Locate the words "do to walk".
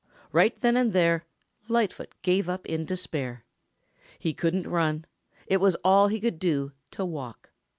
6.39-7.51